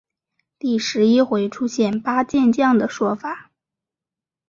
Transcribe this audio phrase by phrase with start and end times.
[0.57, 3.51] 第十一回出现八健将的说法。